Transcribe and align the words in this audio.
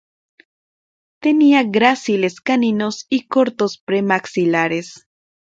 Tenía 1.19 1.61
gráciles 1.61 2.41
caninos 2.41 3.05
y 3.07 3.27
cortos 3.27 3.77
premaxilares. 3.77 5.05